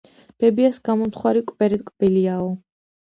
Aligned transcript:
ბებიას 0.43 0.79
გამომცხვარი 0.87 1.43
კვერი 1.51 1.79
ტკბილიაო 1.83 2.49